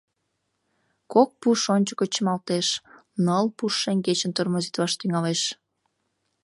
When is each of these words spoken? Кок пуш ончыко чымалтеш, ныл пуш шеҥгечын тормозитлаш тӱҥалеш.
Кок 1.13 1.29
пуш 1.41 1.61
ончыко 1.75 2.05
чымалтеш, 2.13 2.67
ныл 3.25 3.45
пуш 3.57 3.73
шеҥгечын 3.83 4.31
тормозитлаш 4.35 4.93
тӱҥалеш. 4.99 5.41